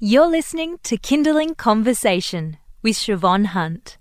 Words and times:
You're 0.00 0.26
listening 0.26 0.78
to 0.82 0.96
Kindling 0.96 1.54
Conversation 1.54 2.58
with 2.82 2.96
Siobhan 2.96 3.46
Hunt, 3.46 3.96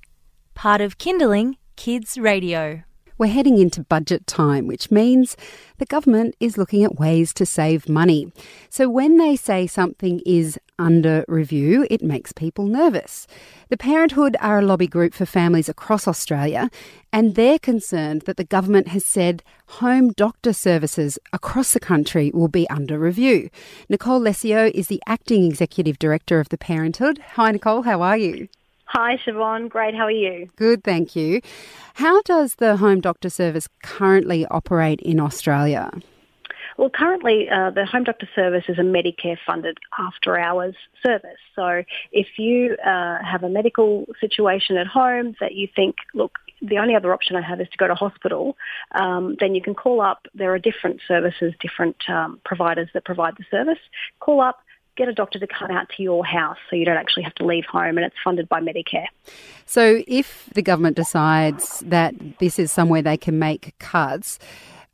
part 0.56 0.82
of 0.82 0.98
Kindling 0.98 1.58
Kids 1.76 2.18
Radio. 2.18 2.82
We're 3.18 3.28
heading 3.28 3.60
into 3.60 3.84
budget 3.84 4.26
time, 4.26 4.66
which 4.66 4.90
means 4.90 5.38
the 5.78 5.86
government 5.86 6.36
is 6.40 6.58
looking 6.58 6.84
at 6.84 7.00
ways 7.00 7.32
to 7.36 7.46
save 7.46 7.88
money. 7.88 8.32
So 8.70 8.90
when 8.90 9.18
they 9.18 9.36
say 9.36 9.68
something 9.68 10.20
is 10.26 10.58
under 10.80 11.24
review, 11.28 11.86
it 11.92 12.02
makes 12.02 12.32
people 12.32 12.66
nervous. 12.66 13.28
The 13.70 13.78
Parenthood 13.78 14.36
are 14.42 14.60
a 14.60 14.66
lobby 14.66 14.88
group 14.88 15.14
for 15.14 15.28
families 15.28 15.70
across 15.70 16.08
Australia, 16.08 16.72
and 17.12 17.36
they're 17.36 17.60
concerned 17.60 18.24
that 18.24 18.38
the 18.38 18.44
government 18.44 18.88
has 18.88 19.06
said 19.06 19.44
home 19.68 20.12
doctor 20.14 20.52
services 20.52 21.20
across 21.32 21.74
the 21.74 21.80
country 21.80 22.32
will 22.34 22.48
be 22.48 22.68
under 22.72 22.98
review. 22.98 23.52
Nicole 23.90 24.20
Lessio 24.20 24.72
is 24.74 24.88
the 24.88 25.02
acting 25.06 25.46
executive 25.46 26.00
director 26.00 26.40
of 26.40 26.50
the 26.50 26.58
Parenthood. 26.58 27.20
Hi, 27.36 27.52
Nicole, 27.52 27.84
how 27.84 28.02
are 28.02 28.18
you? 28.18 28.48
Hi, 28.86 29.18
Siobhan. 29.26 29.70
Great. 29.70 29.96
How 29.96 30.04
are 30.04 30.12
you? 30.12 30.50
Good, 30.56 30.84
thank 30.84 31.16
you. 31.16 31.42
How 31.96 32.22
does 32.24 32.56
the 32.56 32.78
home 32.78 33.02
doctor 33.02 33.30
service 33.30 33.68
currently 33.82 34.46
operate 34.48 35.00
in 35.02 35.20
Australia? 35.20 35.92
Well, 36.78 36.90
currently, 36.90 37.48
uh, 37.50 37.70
the 37.70 37.86
home 37.86 38.04
doctor 38.04 38.28
service 38.36 38.66
is 38.68 38.80
a 38.80 38.82
Medicare 38.82 39.38
funded 39.46 39.78
after 40.00 40.38
hours 40.38 40.76
service. 41.06 41.38
So 41.56 41.84
if 42.12 42.28
you 42.38 42.76
uh, 42.84 43.20
have 43.24 43.44
a 43.44 43.50
medical 43.50 44.06
situation 44.20 44.78
at 44.78 44.88
home 44.88 45.36
that 45.40 45.54
you 45.54 45.68
think, 45.76 45.96
look, 46.14 46.40
the 46.62 46.78
only 46.78 46.96
other 46.96 47.14
option 47.14 47.36
I 47.36 47.42
have 47.42 47.62
is 47.62 47.68
to 47.70 47.78
go 47.78 47.88
to 47.88 47.96
hospital, 47.96 48.58
um, 48.96 49.36
then 49.40 49.54
you 49.54 49.62
can 49.62 49.76
call 49.76 50.02
up. 50.02 50.28
There 50.34 50.54
are 50.54 50.60
different 50.60 51.02
services, 51.08 51.54
different 51.60 51.98
um, 52.10 52.40
providers 52.46 52.90
that 52.94 53.06
provide 53.06 53.36
the 53.38 53.46
service. 53.52 53.80
Call 54.20 54.42
up, 54.42 54.60
get 54.96 55.08
a 55.08 55.14
doctor 55.14 55.40
to 55.40 55.48
come 55.48 55.72
out 55.72 55.90
to 55.98 56.04
your 56.04 56.26
house 56.26 56.58
so 56.70 56.76
you 56.76 56.86
don't 56.86 56.98
actually 56.98 57.24
have 57.24 57.36
to 57.36 57.46
leave 57.46 57.66
home 57.66 57.98
and 57.98 58.06
it's 58.06 58.16
funded 58.24 58.48
by 58.48 58.60
Medicare. 58.60 59.08
So 59.66 60.04
if 60.08 60.50
the 60.54 60.62
government 60.62 60.96
decides 60.96 61.80
that 61.80 62.14
this 62.40 62.60
is 62.60 62.72
somewhere 62.72 63.02
they 63.02 63.18
can 63.18 63.40
make 63.40 63.74
cuts, 63.80 64.40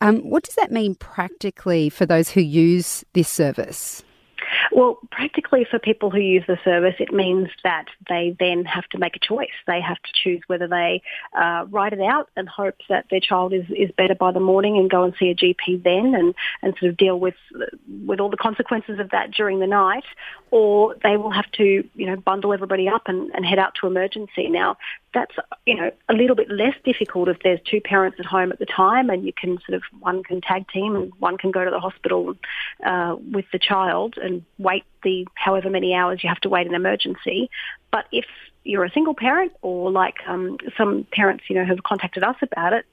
um, 0.02 0.20
what 0.20 0.44
does 0.44 0.56
that 0.56 0.72
mean 0.72 0.96
practically 0.96 1.90
for 1.90 2.06
those 2.06 2.30
who 2.30 2.42
use 2.42 3.04
this 3.14 3.28
service? 3.28 4.04
Well, 4.72 5.00
practically 5.12 5.66
for 5.70 5.80
people 5.80 6.10
who 6.10 6.20
use 6.20 6.44
the 6.48 6.58
service, 6.64 6.96
it 7.00 7.14
means 7.14 7.50
that 7.64 7.86
they 8.08 8.36
then 8.40 8.66
have 8.66 8.88
to 8.90 8.98
make 8.98 9.16
a 9.16 9.20
choice. 9.20 9.50
They 9.68 9.82
have 9.82 9.98
to 9.98 10.10
choose 10.14 10.42
whether 10.48 10.68
they 10.68 11.02
uh, 11.38 11.66
write 11.70 11.94
it 11.94 12.02
out 12.02 12.30
and 12.36 12.48
hope 12.48 12.76
that 12.90 13.06
their 13.10 13.20
child 13.20 13.54
is, 13.54 13.66
is 13.70 13.92
better 13.98 14.16
by 14.16 14.32
the 14.32 14.40
morning 14.40 14.78
and 14.78 14.90
go 14.90 15.04
and 15.04 15.14
see 15.20 15.30
a 15.30 15.36
GP 15.36 15.84
then 15.84 16.16
and, 16.16 16.36
and 16.62 16.76
sort 16.80 16.92
of 16.92 16.98
deal 16.98 17.20
with 17.20 17.36
with 18.06 18.20
all 18.20 18.30
the 18.30 18.38
consequences 18.38 19.00
of 19.00 19.10
that 19.12 19.32
during 19.32 19.60
the 19.60 19.68
night, 19.68 20.06
or 20.52 20.96
they 21.04 21.18
will 21.18 21.32
have 21.32 21.52
to, 21.54 21.88
you 21.96 22.06
know, 22.06 22.16
bundle 22.16 22.54
everybody 22.54 22.88
up 22.88 23.04
and, 23.08 23.32
and 23.34 23.46
head 23.46 23.60
out 23.60 23.74
to 23.76 23.88
emergency. 23.88 24.50
Now, 24.50 24.78
that's 25.14 25.36
you 25.66 25.76
know 25.76 25.92
a 26.08 26.14
little 26.14 26.36
bit 26.36 26.50
less 26.50 26.76
difficult 26.84 27.30
if 27.30 27.38
there's 27.44 27.60
two 27.70 27.82
parents 27.82 28.18
at 28.20 28.26
home 28.26 28.52
at 28.52 28.60
the 28.60 28.66
time 28.66 29.10
and 29.10 29.26
you 29.26 29.34
can 29.34 29.58
sort 29.66 29.76
of 29.76 29.84
one 30.00 30.24
can 30.24 30.42
tag 30.42 30.68
team 30.70 30.96
and 30.96 31.12
one 31.20 31.38
can 31.38 31.52
go 31.52 31.66
to 31.66 31.72
the 31.72 31.80
hospital 31.80 32.36
uh, 32.86 33.16
with 33.32 33.46
the 33.52 33.60
child 33.60 34.16
and 34.22 34.44
wait 34.60 34.84
the 35.04 35.26
however 35.34 35.70
many 35.70 35.96
hours 35.96 36.20
you 36.22 36.30
have 36.30 36.40
to 36.42 36.50
wait 36.50 36.68
in 36.68 36.76
emergency. 36.76 37.50
But 37.92 38.06
if 38.12 38.26
you're 38.66 38.84
a 38.84 38.92
single 38.92 39.16
parent 39.16 39.54
or 39.62 39.90
like 39.90 40.16
um, 40.28 40.58
some 40.78 41.08
parents, 41.12 41.46
you 41.50 41.56
know, 41.56 41.66
have 41.66 41.82
contacted 41.84 42.24
us 42.24 42.36
about 42.42 42.74
it, 42.74 42.86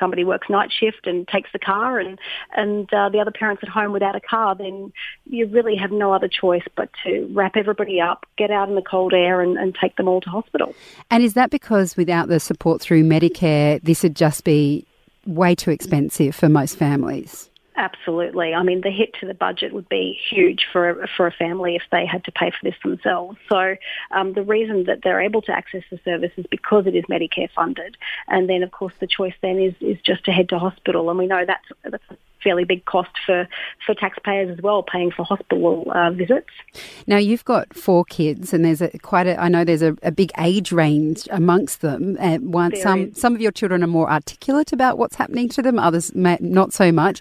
somebody 0.00 0.24
works 0.24 0.48
night 0.48 0.72
shift 0.72 1.06
and 1.06 1.28
takes 1.28 1.50
the 1.52 1.58
car 1.58 1.98
and, 1.98 2.18
and 2.56 2.92
uh, 2.92 3.08
the 3.10 3.20
other 3.20 3.30
parent's 3.30 3.62
at 3.62 3.68
home 3.68 3.92
without 3.92 4.16
a 4.16 4.20
car, 4.20 4.54
then 4.54 4.92
you 5.26 5.46
really 5.46 5.76
have 5.76 5.92
no 5.92 6.12
other 6.12 6.26
choice 6.26 6.64
but 6.74 6.88
to 7.04 7.30
wrap 7.32 7.54
everybody 7.54 8.00
up, 8.00 8.26
get 8.36 8.50
out 8.50 8.68
in 8.68 8.74
the 8.74 8.82
cold 8.82 9.12
air 9.12 9.40
and, 9.40 9.58
and 9.58 9.76
take 9.80 9.94
them 9.96 10.08
all 10.08 10.20
to 10.22 10.30
hospital. 10.30 10.74
And 11.10 11.22
is 11.22 11.34
that 11.34 11.50
because 11.50 11.96
without 11.96 12.28
the 12.28 12.40
support 12.40 12.80
through 12.80 13.04
Medicare, 13.04 13.80
this 13.82 14.02
would 14.02 14.16
just 14.16 14.42
be 14.42 14.86
way 15.26 15.54
too 15.54 15.70
expensive 15.70 16.34
for 16.34 16.48
most 16.48 16.76
families? 16.76 17.50
Absolutely. 17.78 18.54
I 18.54 18.64
mean, 18.64 18.80
the 18.80 18.90
hit 18.90 19.14
to 19.20 19.26
the 19.26 19.34
budget 19.34 19.72
would 19.72 19.88
be 19.88 20.18
huge 20.28 20.66
for 20.72 20.90
a, 20.90 21.08
for 21.16 21.28
a 21.28 21.30
family 21.30 21.76
if 21.76 21.84
they 21.92 22.04
had 22.04 22.24
to 22.24 22.32
pay 22.32 22.50
for 22.50 22.58
this 22.64 22.74
themselves. 22.82 23.38
So 23.48 23.76
um, 24.10 24.32
the 24.32 24.42
reason 24.42 24.82
that 24.84 25.02
they're 25.04 25.20
able 25.20 25.42
to 25.42 25.52
access 25.52 25.84
the 25.88 26.00
service 26.04 26.32
is 26.36 26.44
because 26.50 26.88
it 26.88 26.96
is 26.96 27.04
Medicare 27.04 27.48
funded. 27.54 27.96
And 28.26 28.50
then, 28.50 28.64
of 28.64 28.72
course, 28.72 28.94
the 28.98 29.06
choice 29.06 29.34
then 29.42 29.60
is, 29.60 29.74
is 29.80 29.96
just 30.04 30.24
to 30.24 30.32
head 30.32 30.48
to 30.48 30.58
hospital. 30.58 31.08
And 31.08 31.20
we 31.20 31.28
know 31.28 31.44
that's, 31.46 31.68
that's 31.84 32.02
fairly 32.42 32.64
big 32.64 32.84
cost 32.84 33.10
for, 33.24 33.48
for 33.84 33.94
taxpayers 33.94 34.50
as 34.50 34.62
well, 34.62 34.82
paying 34.82 35.10
for 35.10 35.24
hospital 35.24 35.90
uh, 35.94 36.10
visits. 36.10 36.48
Now 37.06 37.16
you've 37.16 37.44
got 37.44 37.74
four 37.74 38.04
kids, 38.04 38.52
and 38.52 38.64
there's 38.64 38.80
a 38.80 38.90
quite 38.98 39.26
a. 39.26 39.40
I 39.40 39.48
know 39.48 39.64
there's 39.64 39.82
a, 39.82 39.96
a 40.02 40.12
big 40.12 40.30
age 40.38 40.72
range 40.72 41.28
amongst 41.30 41.80
them. 41.80 42.16
Uh, 42.20 42.38
one, 42.38 42.76
some 42.76 43.14
some 43.14 43.34
of 43.34 43.40
your 43.40 43.52
children 43.52 43.82
are 43.82 43.88
more 43.88 44.10
articulate 44.10 44.72
about 44.72 44.98
what's 44.98 45.16
happening 45.16 45.48
to 45.50 45.62
them, 45.62 45.78
others 45.78 46.14
may, 46.14 46.38
not 46.40 46.72
so 46.72 46.92
much. 46.92 47.20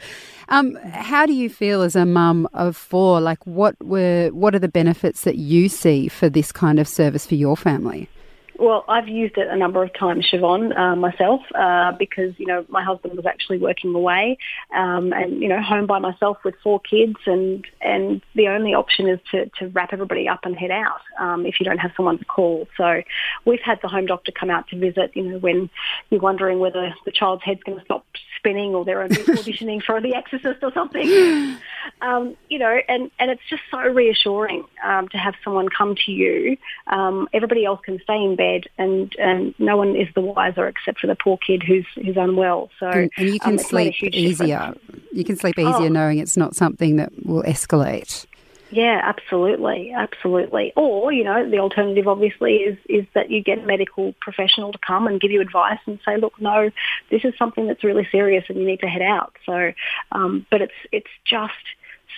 Um, 0.50 0.76
how 0.94 1.26
do 1.26 1.34
you 1.34 1.50
feel 1.50 1.82
as 1.82 1.96
a 1.96 2.06
mum 2.06 2.48
of 2.54 2.78
four? 2.78 3.20
Like, 3.20 3.46
what 3.46 3.76
were 3.84 4.30
what 4.30 4.56
are 4.56 4.60
the 4.60 4.70
benefits 4.70 5.22
that 5.22 5.38
you 5.38 5.70
see 5.70 6.08
for 6.08 6.30
this 6.30 6.52
kind 6.52 6.80
of 6.80 6.88
service 6.88 7.26
for 7.26 7.36
your 7.36 7.58
family? 7.58 8.10
Well, 8.60 8.86
I've 8.88 9.08
used 9.08 9.38
it 9.38 9.48
a 9.48 9.56
number 9.56 9.84
of 9.84 9.94
times, 9.94 10.28
Siobhan, 10.32 10.76
uh, 10.76 10.96
myself, 10.96 11.42
uh, 11.54 11.92
because, 11.92 12.34
you 12.38 12.48
know, 12.48 12.66
my 12.70 12.84
husband 12.84 13.16
was 13.16 13.26
actually 13.26 13.60
working 13.60 13.94
away 13.94 14.38
um, 14.76 15.14
and, 15.14 15.42
you 15.42 15.48
know, 15.48 15.62
home 15.62 15.86
by 15.86 16.00
myself 16.00 16.38
with 16.44 16.56
four 16.64 16.80
kids 16.80 17.18
and, 17.28 17.66
and 17.82 18.22
the 18.34 18.48
only 18.48 18.74
option 18.74 19.08
is 19.08 19.20
to, 19.32 19.46
to 19.60 19.68
wrap 19.68 19.94
everybody 19.94 20.28
up 20.28 20.40
and 20.44 20.56
head 20.56 20.72
out 20.72 21.02
um, 21.20 21.46
if 21.46 21.60
you 21.60 21.66
don't 21.66 21.78
have 21.78 21.92
someone 21.96 22.18
to 22.18 22.26
call. 22.26 22.68
So 22.78 23.04
we've 23.46 23.62
had 23.64 23.80
the 23.84 23.90
home 23.90 24.08
doctor 24.08 24.32
come 24.32 24.50
out 24.50 24.68
to 24.70 24.80
visit, 24.80 25.12
you 25.14 25.24
know, 25.24 25.38
when 25.38 25.70
you're 26.10 26.22
wondering 26.22 26.58
whether 26.58 26.96
the 27.06 27.12
child's 27.12 27.44
head's 27.44 27.62
going 27.64 27.78
to 27.78 27.86
stop 27.86 28.06
spinning 28.38 28.76
or 28.76 28.86
they're 28.86 29.08
auditioning 29.08 29.82
for 29.84 30.02
The 30.02 30.16
Exorcist 30.16 30.64
or 30.64 30.72
something. 30.74 31.58
Um, 32.02 32.36
you 32.50 32.60
know, 32.60 32.80
and, 32.90 33.10
and 33.18 33.32
it's 33.32 33.42
just 33.50 33.62
so 33.72 33.80
reassuring 33.80 34.66
um, 34.84 35.08
to 35.08 35.18
have 35.18 35.36
someone 35.42 35.70
come 35.70 35.96
to 36.06 36.12
you. 36.12 36.58
Um, 36.88 37.30
everybody 37.34 37.64
else 37.64 37.80
can 37.84 38.00
stay 38.04 38.22
in 38.22 38.36
bed 38.36 38.66
and, 38.78 39.16
and 39.18 39.56
no 39.58 39.78
one 39.78 39.96
is 39.96 40.08
the 40.14 40.20
wiser 40.20 40.68
except 40.68 41.00
for 41.00 41.08
the 41.08 41.16
poor 41.16 41.38
kid 41.38 41.64
who's, 41.64 41.88
who's 41.96 42.18
unwell. 42.18 42.70
So 42.80 42.88
And, 42.88 43.10
and 43.18 43.30
you 43.30 43.40
can 43.40 43.54
um, 43.54 43.60
sleep 43.60 43.96
easier. 44.04 44.74
Difference. 44.74 45.06
You 45.14 45.24
can 45.24 45.38
sleep 45.38 45.58
easier 45.58 45.74
oh. 45.74 45.88
knowing 45.88 46.20
it's 46.20 46.36
not 46.36 46.56
something 46.56 46.98
that 46.98 47.12
will 47.26 47.44
escalate. 47.44 48.26
Yeah, 48.70 49.00
absolutely, 49.04 49.94
absolutely. 49.96 50.74
Or 50.76 51.12
you 51.12 51.24
know, 51.24 51.50
the 51.50 51.60
alternative 51.60 52.08
obviously 52.08 52.56
is 52.56 52.78
is 52.90 53.06
that 53.14 53.32
you 53.32 53.42
get 53.42 53.60
a 53.60 53.66
medical 53.66 54.14
professional 54.20 54.72
to 54.72 54.80
come 54.86 55.08
and 55.08 55.22
give 55.22 55.32
you 55.32 55.42
advice 55.42 55.80
and 55.86 56.00
say, 56.06 56.18
look, 56.18 56.34
no, 56.40 56.70
this 57.10 57.24
is 57.24 57.34
something 57.38 57.68
that's 57.68 57.84
really 57.84 58.08
serious 58.12 58.44
and 58.50 58.58
you 58.58 58.66
need 58.66 58.82
to 58.82 58.88
head 58.88 59.02
out. 59.02 59.36
So, 59.46 59.72
um, 60.12 60.46
but 60.52 60.62
it's 60.62 60.74
it's 60.92 61.10
just 61.26 61.54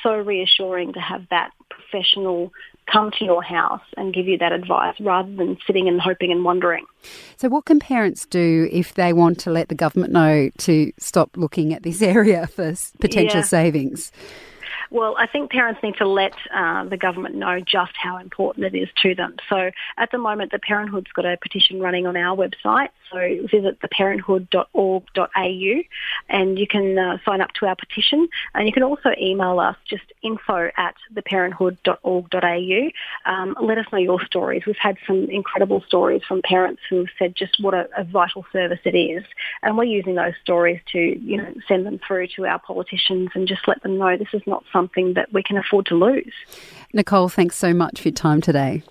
so 0.04 0.16
reassuring 0.16 0.94
to 0.94 1.00
have 1.00 1.28
that 1.30 1.52
professional 1.70 2.52
come 2.92 3.12
to 3.20 3.26
your 3.26 3.44
house 3.44 3.84
and 3.98 4.14
give 4.14 4.28
you 4.28 4.38
that 4.38 4.52
advice 4.52 4.96
rather 5.00 5.34
than 5.36 5.58
sitting 5.68 5.88
and 5.88 6.02
hoping 6.02 6.32
and 6.32 6.44
wondering. 6.44 6.86
So, 7.38 7.50
what 7.50 7.66
can 7.66 7.80
parents 7.80 8.26
do 8.26 8.68
if 8.72 8.94
they 8.96 9.14
want 9.14 9.40
to 9.42 9.52
let 9.52 9.70
the 9.70 9.76
government 9.76 10.14
know 10.14 10.50
to 10.60 10.92
stop 10.98 11.38
looking 11.38 11.74
at 11.74 11.84
this 11.84 12.02
area 12.16 12.48
for 12.48 12.74
potential 13.00 13.40
yeah. 13.40 13.46
savings? 13.46 14.12
Well, 14.92 15.16
I 15.20 15.28
think 15.28 15.52
parents 15.52 15.84
need 15.84 15.98
to 15.98 16.08
let 16.08 16.34
uh, 16.54 16.86
the 16.86 16.98
government 16.98 17.36
know 17.36 17.60
just 17.60 17.92
how 17.96 18.18
important 18.18 18.66
it 18.66 18.76
is 18.76 18.90
to 19.04 19.14
them. 19.14 19.36
So 19.48 19.70
at 19.98 20.10
the 20.12 20.18
moment, 20.18 20.52
the 20.52 20.58
Parenthood's 20.58 21.12
got 21.12 21.26
a 21.26 21.38
petition 21.38 21.80
running 21.80 22.08
on 22.08 22.18
our 22.18 22.36
website. 22.36 22.90
So 23.12 23.20
visit 23.52 23.80
theparenthood.org.au 23.82 25.82
and 26.30 26.60
you 26.60 26.68
can 26.68 26.98
uh, 26.98 27.18
sign 27.24 27.42
up 27.42 27.52
to 27.60 27.68
our 27.68 27.76
petition. 27.76 28.28
And 28.56 28.68
you 28.68 28.74
can 28.74 28.82
also 28.82 29.12
email 29.22 29.60
us 29.60 29.76
just 29.88 30.06
info 30.24 30.72
at 30.76 30.96
theparenthood.org.au. 31.14 33.32
Um, 33.32 33.56
let 33.62 33.78
us 33.78 33.86
know 33.92 34.00
your 34.00 34.26
stories. 34.26 34.64
We've 34.66 34.76
had 34.78 34.98
some 35.06 35.28
incredible 35.30 35.84
stories 35.86 36.24
from 36.28 36.42
parents 36.44 36.82
who 36.90 36.98
have 36.98 37.10
said 37.20 37.36
just 37.36 37.62
what 37.62 37.76
a, 37.76 37.88
a 37.96 38.04
vital 38.04 38.44
service 38.52 38.80
it 38.86 38.98
is. 38.98 39.24
And 39.62 39.78
we're 39.78 39.84
using 39.84 40.16
those 40.16 40.34
stories 40.42 40.82
to, 40.94 41.00
you 41.00 41.38
know, 41.38 41.54
send 41.68 41.86
them 41.86 42.00
through 42.08 42.30
to 42.38 42.48
our 42.48 42.58
politicians 42.60 43.30
and 43.36 43.48
just 43.48 43.68
let 43.68 43.84
them 43.84 44.00
know 44.00 44.18
this 44.18 44.30
is 44.34 44.42
not 44.48 44.64
something 44.72 44.79
something 44.80 45.14
that 45.16 45.34
we 45.34 45.44
can 45.44 45.58
afford 45.58 45.86
to 45.88 45.96
lose. 45.96 46.34
Nicole, 46.94 47.30
thanks 47.30 47.58
so 47.58 47.74
much 47.74 48.02
for 48.02 48.08
your 48.08 48.16
time 48.16 48.40
today. 48.42 48.82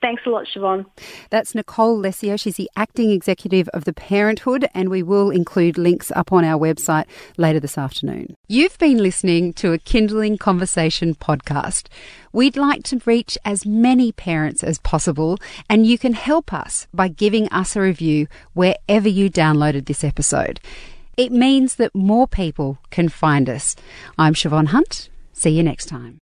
Thanks 0.00 0.22
a 0.26 0.30
lot, 0.30 0.46
Siobhan. 0.46 0.84
That's 1.30 1.54
Nicole 1.54 1.96
Lessio. 1.96 2.38
She's 2.38 2.56
the 2.56 2.70
acting 2.76 3.12
executive 3.12 3.68
of 3.68 3.84
the 3.84 3.92
Parenthood, 3.92 4.68
and 4.74 4.88
we 4.88 5.00
will 5.00 5.30
include 5.30 5.78
links 5.78 6.10
up 6.16 6.32
on 6.32 6.44
our 6.44 6.58
website 6.58 7.04
later 7.36 7.60
this 7.60 7.78
afternoon. 7.78 8.36
You've 8.48 8.76
been 8.78 8.98
listening 8.98 9.52
to 9.54 9.72
a 9.72 9.78
Kindling 9.78 10.38
Conversation 10.38 11.14
podcast. 11.14 11.86
We'd 12.32 12.56
like 12.56 12.82
to 12.84 13.00
reach 13.06 13.38
as 13.44 13.64
many 13.64 14.10
parents 14.10 14.64
as 14.64 14.80
possible, 14.80 15.38
and 15.70 15.86
you 15.86 15.98
can 15.98 16.14
help 16.14 16.52
us 16.52 16.88
by 16.92 17.06
giving 17.06 17.48
us 17.50 17.76
a 17.76 17.80
review 17.80 18.26
wherever 18.54 19.08
you 19.08 19.30
downloaded 19.30 19.86
this 19.86 20.02
episode. 20.02 20.58
It 21.16 21.30
means 21.30 21.76
that 21.76 21.94
more 21.94 22.26
people 22.26 22.78
can 22.90 23.08
find 23.08 23.48
us. 23.48 23.76
I'm 24.18 24.34
Siobhan 24.34 24.68
Hunt. 24.68 25.10
See 25.42 25.50
you 25.50 25.64
next 25.64 25.86
time. 25.86 26.21